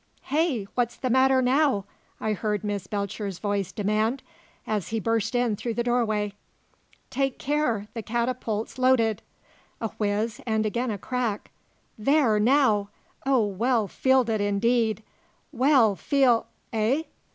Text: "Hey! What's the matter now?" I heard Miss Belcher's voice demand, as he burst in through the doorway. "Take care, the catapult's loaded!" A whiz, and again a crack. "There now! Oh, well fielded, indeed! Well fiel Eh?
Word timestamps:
"Hey! 0.23 0.63
What's 0.73 0.95
the 0.95 1.11
matter 1.11 1.43
now?" 1.43 1.85
I 2.19 2.33
heard 2.33 2.63
Miss 2.63 2.87
Belcher's 2.87 3.37
voice 3.37 3.71
demand, 3.71 4.23
as 4.65 4.87
he 4.87 4.99
burst 4.99 5.35
in 5.35 5.55
through 5.55 5.75
the 5.75 5.83
doorway. 5.83 6.33
"Take 7.11 7.37
care, 7.37 7.85
the 7.93 8.01
catapult's 8.01 8.79
loaded!" 8.79 9.21
A 9.79 9.89
whiz, 9.99 10.41
and 10.47 10.65
again 10.65 10.89
a 10.89 10.97
crack. 10.97 11.51
"There 11.99 12.39
now! 12.39 12.89
Oh, 13.27 13.45
well 13.45 13.87
fielded, 13.87 14.41
indeed! 14.41 15.03
Well 15.51 15.95
fiel 15.95 16.47
Eh? 16.73 17.03